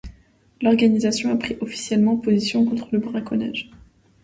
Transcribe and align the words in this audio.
L'organisation 0.63 1.31
a 1.31 1.35
pris 1.37 1.57
officiellement 1.61 2.17
position 2.17 2.65
contre 2.65 2.87
le 2.91 2.97
braconnage. 2.97 3.69